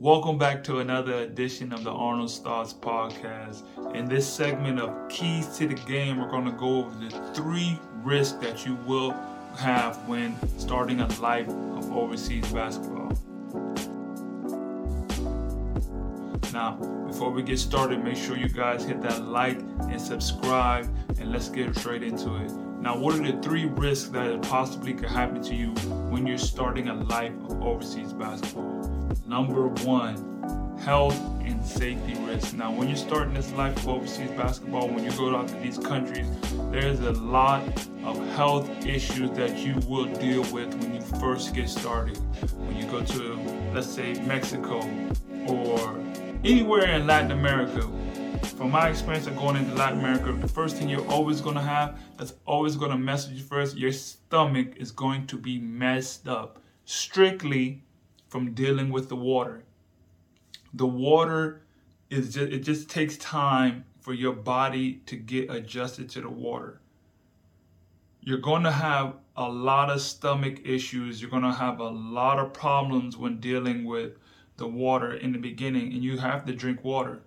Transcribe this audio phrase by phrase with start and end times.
[0.00, 3.64] Welcome back to another edition of the Arnold Thoughts podcast.
[3.94, 7.78] In this segment of Keys to the Game, we're going to go over the three
[7.96, 9.10] risks that you will
[9.58, 13.12] have when starting a life of overseas basketball.
[16.54, 20.88] Now, before we get started, make sure you guys hit that like and subscribe,
[21.18, 22.50] and let's get straight into it.
[22.80, 25.72] Now, what are the three risks that possibly could happen to you
[26.08, 28.89] when you're starting a life of overseas basketball?
[29.26, 32.52] Number one, health and safety risks.
[32.52, 35.78] Now, when you're starting this life of overseas basketball, when you go out to these
[35.78, 36.26] countries,
[36.70, 37.62] there's a lot
[38.04, 42.18] of health issues that you will deal with when you first get started.
[42.56, 43.38] When you go to,
[43.74, 44.78] let's say, Mexico
[45.46, 45.98] or
[46.44, 47.88] anywhere in Latin America,
[48.56, 51.62] from my experience of going into Latin America, the first thing you're always going to
[51.62, 55.58] have that's always going to mess with you first, your stomach is going to be
[55.58, 57.82] messed up strictly
[58.30, 59.64] from dealing with the water.
[60.72, 61.62] The water
[62.08, 66.80] is just, it just takes time for your body to get adjusted to the water.
[68.22, 71.20] You're going to have a lot of stomach issues.
[71.20, 74.12] You're going to have a lot of problems when dealing with
[74.56, 77.22] the water in the beginning, and you have to drink water.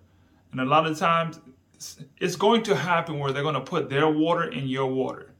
[0.52, 1.40] And a lot of times,
[2.18, 5.32] it's going to happen where they're going to put their water in your water.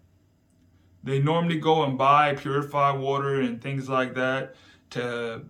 [1.04, 4.56] They normally go and buy purified water and things like that
[4.90, 5.44] to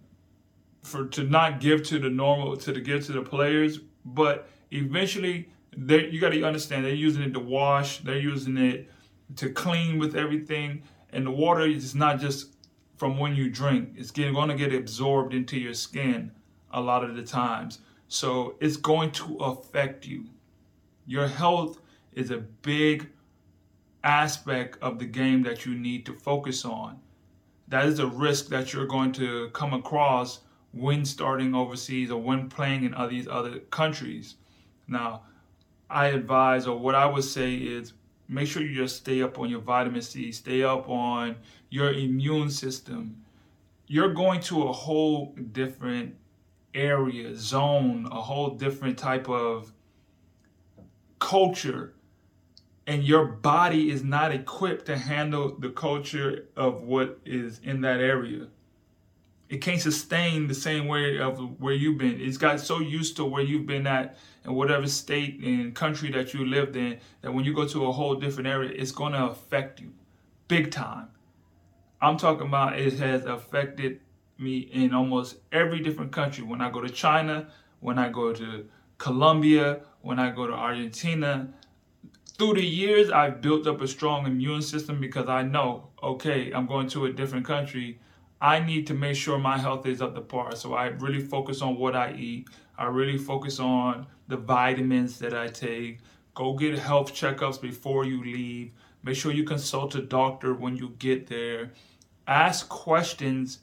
[0.85, 5.49] for to not give to the normal to the give to the players, but eventually
[5.77, 8.91] they you got to understand they're using it to wash, they're using it
[9.37, 10.83] to clean with everything,
[11.13, 12.55] and the water is not just
[12.97, 13.95] from when you drink.
[13.97, 16.31] It's going to get absorbed into your skin
[16.71, 17.81] a lot of the times.
[18.09, 20.27] So it's going to affect you.
[21.07, 21.81] Your health
[22.13, 23.09] is a big
[24.05, 27.01] aspect of the game that you need to focus on.
[27.69, 30.41] That is a risk that you're going to come across
[30.75, 34.37] when starting overseas or when playing in these other countries.
[34.89, 35.23] Now,
[35.89, 37.93] I advise, or what I would say is,
[38.29, 41.37] make sure you just stay up on your vitamin C, stay up on
[41.71, 43.17] your immune system.
[43.87, 46.17] You're going to a whole different
[46.75, 49.73] area, zone, a whole different type of
[51.19, 51.95] culture.
[52.87, 58.01] And your body is not equipped to handle the culture of what is in that
[58.01, 58.49] area.
[59.49, 62.21] It can't sustain the same way of where you've been.
[62.21, 66.33] It's got so used to where you've been at in whatever state and country that
[66.33, 69.25] you lived in that when you go to a whole different area, it's going to
[69.27, 69.93] affect you
[70.49, 71.09] big time.
[72.01, 74.01] I'm talking about it has affected
[74.39, 76.45] me in almost every different country.
[76.45, 77.49] When I go to China,
[77.81, 78.67] when I go to
[78.99, 81.49] Colombia, when I go to Argentina,
[82.37, 86.67] through the years, I've built up a strong immune system because I know, okay, I'm
[86.67, 88.01] going to a different country.
[88.45, 90.55] I need to make sure my health is up to par.
[90.55, 92.49] So I really focus on what I eat.
[92.77, 96.01] I really focus on the vitamins that I take.
[96.35, 98.73] Go get health checkups before you leave.
[99.03, 101.73] Make sure you consult a doctor when you get there.
[102.29, 103.61] Ask questions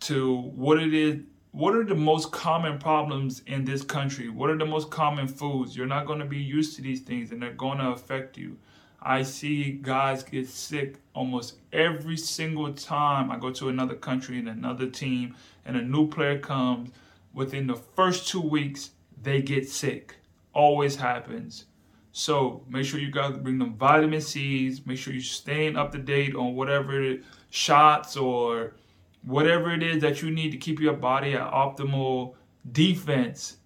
[0.00, 1.22] to what it is
[1.52, 5.76] what are the most common problems in this country what are the most common foods
[5.76, 8.56] you're not going to be used to these things and they're going to affect you
[9.00, 14.48] i see guys get sick almost every single time i go to another country and
[14.48, 16.90] another team and a new player comes
[17.32, 18.90] within the first two weeks
[19.22, 20.16] they get sick.
[20.52, 21.66] Always happens.
[22.12, 24.84] So make sure you guys bring them vitamin c's.
[24.86, 27.16] Make sure you're staying up to date on whatever
[27.50, 28.74] shots or
[29.22, 32.34] whatever it is that you need to keep your body at optimal
[32.72, 33.58] defense,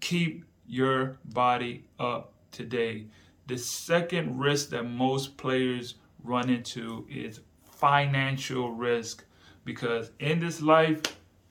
[0.00, 3.06] keep your body up today.
[3.46, 7.40] The second risk that most players run into is
[7.70, 9.24] financial risk
[9.64, 11.00] because in this life,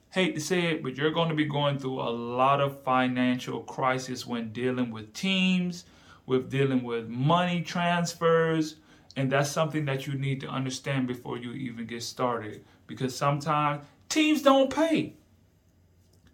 [0.10, 3.62] hate to say it, but you're going to be going through a lot of financial
[3.62, 5.86] crisis when dealing with teams,
[6.26, 8.78] with dealing with money transfers,
[9.16, 13.86] and that's something that you need to understand before you even get started because sometimes
[14.10, 15.14] teams don't pay.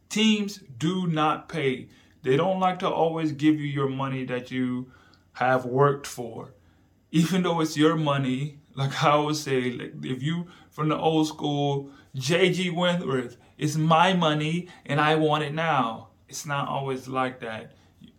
[0.09, 1.89] Teams do not pay.
[2.23, 4.91] They don't like to always give you your money that you
[5.33, 6.53] have worked for.
[7.11, 11.27] Even though it's your money, like I always say, like if you from the old
[11.27, 16.09] school, JG Wentworth, it's my money and I want it now.
[16.29, 17.73] It's not always like that.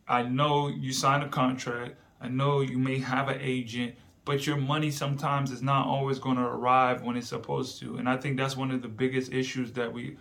[0.06, 1.96] I know you signed a contract.
[2.20, 3.94] I know you may have an agent,
[4.24, 7.96] but your money sometimes is not always going to arrive when it's supposed to.
[7.96, 10.16] And I think that's one of the biggest issues that we,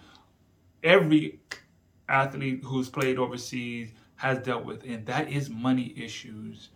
[0.84, 1.40] every
[2.08, 6.70] athlete who's played overseas has dealt with, and that is money issues.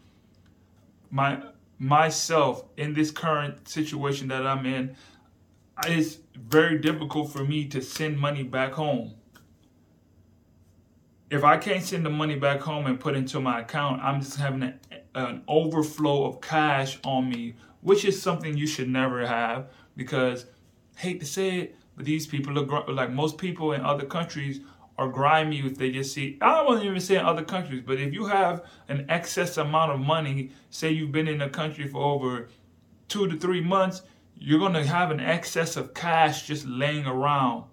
[1.16, 1.42] My
[1.80, 4.98] myself in this current situation that I'm in,
[5.86, 9.14] it's very difficult for me to send money back home.
[11.30, 14.38] if I can't send the money back home and put into my account, I'm just
[14.38, 14.74] having a,
[15.16, 20.46] an overflow of cash on me, which is something you should never have because,
[20.98, 24.62] hate to say it, but these people are like most people in other countries
[24.98, 26.38] are grimy if they just see.
[26.42, 30.00] I to even say in other countries, but if you have an excess amount of
[30.00, 32.50] money, say you've been in a country for over
[33.08, 34.04] two to three months,
[34.38, 37.66] you're going to have an excess of cash just laying around.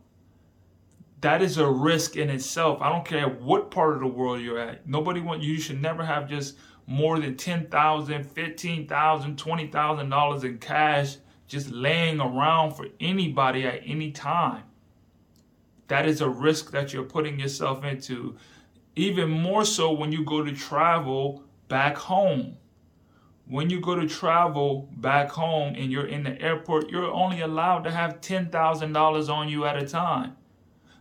[1.21, 2.81] That is a risk in itself.
[2.81, 4.89] I don't care what part of the world you're at.
[4.89, 11.17] Nobody want you should never have just more than $10,000, $15,000, $20,000 in cash
[11.47, 14.63] just laying around for anybody at any time.
[15.93, 18.35] That is a risk that you're putting yourself into.
[18.97, 22.57] Even more so when you go to travel back home.
[23.47, 27.85] When you go to travel back home and you're in the airport, you're only allowed
[27.85, 30.35] to have $10,000 on you at a time.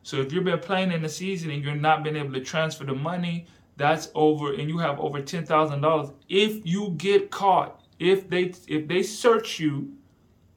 [0.04, 2.84] So if you've been playing in the season and you're not been able to transfer
[2.84, 3.48] the money,
[3.78, 6.14] that's over and you have over $10,000.
[6.28, 9.94] If you get caught, if they if they search you,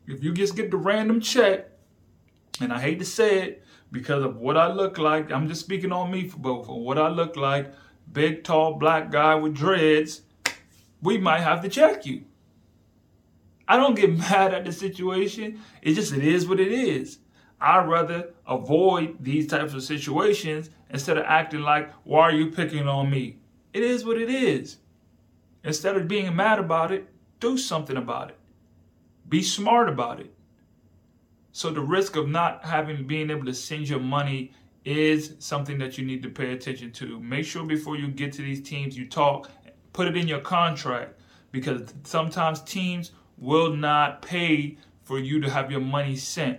[0.08, 1.70] if you just get the random check,
[2.60, 3.63] and I hate to say it,
[3.94, 5.30] because of what I look like.
[5.30, 6.66] I'm just speaking on me both.
[6.66, 7.72] For what I look like,
[8.12, 10.22] big, tall, black guy with dreads,
[11.00, 12.24] we might have to check you.
[13.68, 15.60] I don't get mad at the situation.
[15.80, 17.18] It just it is what it is.
[17.60, 22.88] I'd rather avoid these types of situations instead of acting like, why are you picking
[22.88, 23.38] on me?
[23.72, 24.78] It is what it is.
[25.62, 27.08] Instead of being mad about it,
[27.38, 28.38] do something about it.
[29.28, 30.34] Be smart about it.
[31.56, 34.50] So the risk of not having being able to send your money
[34.84, 37.20] is something that you need to pay attention to.
[37.20, 39.48] Make sure before you get to these teams you talk,
[39.92, 41.20] put it in your contract
[41.52, 46.58] because sometimes teams will not pay for you to have your money sent.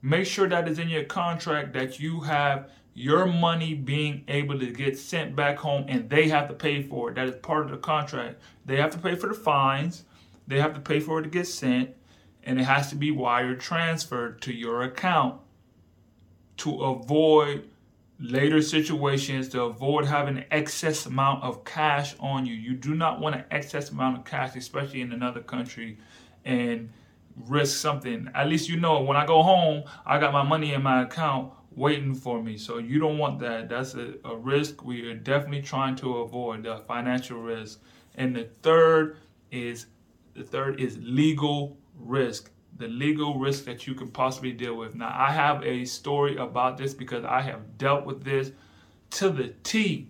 [0.00, 4.66] Make sure that is in your contract that you have your money being able to
[4.66, 7.16] get sent back home and they have to pay for it.
[7.16, 8.40] That is part of the contract.
[8.64, 10.04] They have to pay for the fines,
[10.46, 11.96] they have to pay for it to get sent,
[12.46, 15.40] and it has to be wire transferred to your account
[16.56, 17.68] to avoid
[18.18, 22.54] later situations to avoid having an excess amount of cash on you.
[22.54, 25.98] You do not want an excess amount of cash, especially in another country,
[26.44, 26.88] and
[27.36, 28.30] risk something.
[28.34, 31.52] At least you know when I go home, I got my money in my account
[31.72, 32.56] waiting for me.
[32.56, 33.68] So you don't want that.
[33.68, 37.82] That's a, a risk we are definitely trying to avoid, the financial risk.
[38.14, 39.18] And the third
[39.50, 39.86] is
[40.34, 44.94] the third is legal risk, the legal risk that you can possibly deal with.
[44.94, 48.52] Now, I have a story about this because I have dealt with this
[49.10, 50.08] to the T.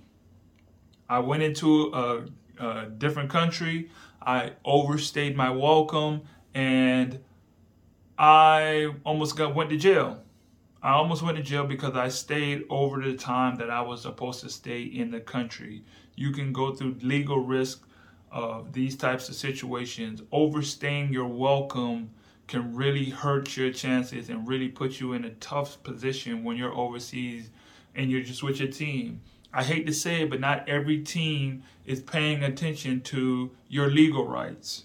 [1.08, 2.24] I went into a,
[2.58, 3.90] a different country,
[4.20, 6.22] I overstayed my welcome,
[6.52, 7.20] and
[8.18, 10.22] I almost got went to jail.
[10.82, 14.40] I almost went to jail because I stayed over the time that I was supposed
[14.40, 15.84] to stay in the country.
[16.16, 17.86] You can go through legal risk
[18.36, 22.10] of these types of situations, overstaying your welcome
[22.46, 26.74] can really hurt your chances and really put you in a tough position when you're
[26.74, 27.48] overseas
[27.94, 29.22] and you're just with your team.
[29.54, 34.26] I hate to say it, but not every team is paying attention to your legal
[34.28, 34.84] rights.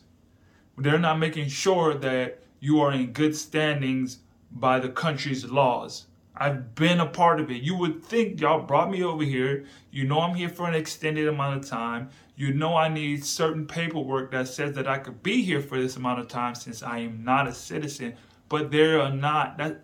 [0.78, 4.20] They're not making sure that you are in good standings
[4.50, 6.06] by the country's laws.
[6.42, 7.62] I've been a part of it.
[7.62, 9.66] You would think y'all brought me over here.
[9.92, 12.10] You know I'm here for an extended amount of time.
[12.36, 15.98] You know I need certain paperwork that says that I could be here for this
[15.98, 18.16] amount of time since I am not a citizen.
[18.50, 19.60] But they are not.
[19.60, 19.82] That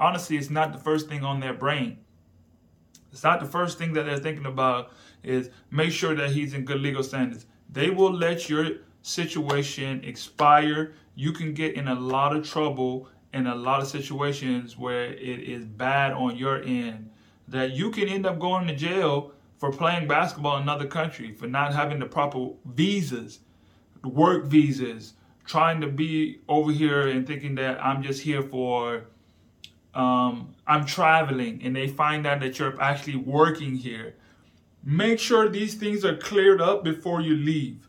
[0.00, 1.98] honestly, it's not the first thing on their brain.
[3.12, 4.90] It's not the first thing that they're thinking about.
[5.22, 7.46] Is make sure that he's in good legal standards.
[7.70, 10.94] They will let your situation expire.
[11.14, 15.40] You can get in a lot of trouble in a lot of situations where it
[15.40, 17.10] is bad on your end
[17.48, 21.46] that you can end up going to jail for playing basketball in another country, for
[21.46, 23.40] not having the proper visas,
[24.02, 25.14] work visas,
[25.44, 29.04] trying to be over here and thinking that I'm just here for,
[29.94, 34.16] um, I'm traveling, and they find out that you're actually working here.
[34.82, 37.88] Make sure these things are cleared up before you leave.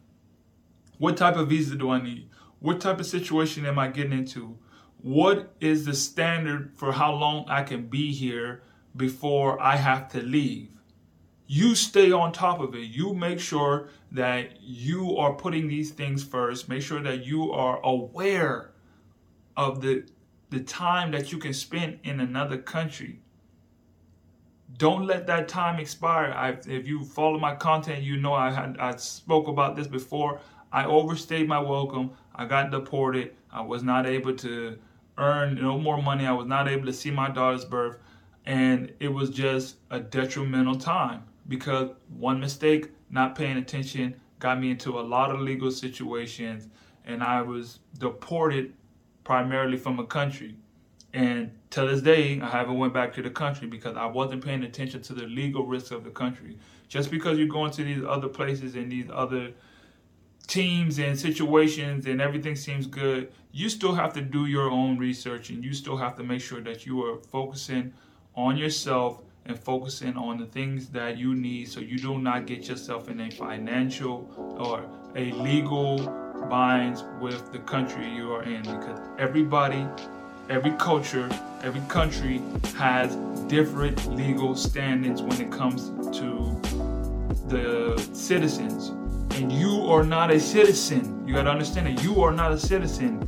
[0.98, 2.30] What type of visa do I need?
[2.60, 4.58] What type of situation am I getting into?
[5.02, 8.64] What is the standard for how long I can be here
[8.96, 10.70] before I have to leave?
[11.48, 12.90] you stay on top of it.
[12.90, 16.68] You make sure that you are putting these things first.
[16.68, 18.72] Make sure that you are aware
[19.56, 20.06] of the
[20.50, 23.20] the time that you can spend in another country.
[24.78, 26.32] Don't let that time expire.
[26.32, 30.42] I, if you follow my content, you know I had I spoke about this before.
[30.72, 32.12] I overstayed my welcome.
[32.36, 33.34] I got deported.
[33.52, 34.78] I was not able to
[35.18, 36.26] earn no more money.
[36.26, 37.98] I was not able to see my daughter's birth
[38.48, 44.72] and it was just a detrimental time because one mistake, not paying attention, got me
[44.72, 46.68] into a lot of legal situations,
[47.06, 48.74] and I was deported
[49.26, 50.56] primarily from a country.
[51.14, 54.64] And to this day, I haven't went back to the country because I wasn't paying
[54.64, 56.58] attention to the legal risks of the country.
[56.88, 59.52] Just because you're going to these other places and these other
[60.48, 65.50] teams and situations and everything seems good, you still have to do your own research
[65.50, 67.94] and you still have to make sure that you are focusing
[68.36, 72.68] on yourself and focusing on the things that you need so you do not get
[72.68, 74.86] yourself in a financial or
[75.16, 75.98] a legal
[76.50, 79.88] binds with the country you are in because everybody
[80.50, 81.30] every culture
[81.64, 82.42] every country
[82.76, 83.16] has
[83.48, 86.60] different legal standings when it comes to
[87.48, 88.92] the citizens
[89.38, 92.58] and you are not a citizen you got to understand that you are not a
[92.58, 93.28] citizen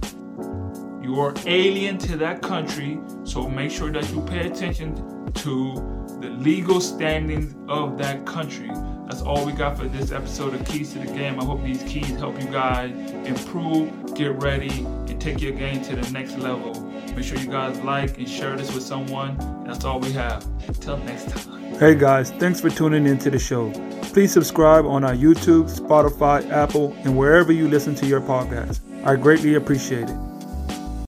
[1.02, 4.96] you are alien to that country so make sure that you pay attention
[5.34, 8.70] to the legal standings of that country.
[9.08, 11.40] That's all we got for this episode of Keys to the Game.
[11.40, 12.92] I hope these keys help you guys
[13.26, 16.80] improve, get ready, and take your game to the next level.
[17.16, 19.38] Make sure you guys like and share this with someone.
[19.66, 20.46] That's all we have.
[20.68, 21.74] Until next time.
[21.80, 23.72] Hey guys, thanks for tuning into the show.
[24.14, 28.80] Please subscribe on our YouTube, Spotify, Apple, and wherever you listen to your podcast.
[29.06, 30.29] I greatly appreciate it.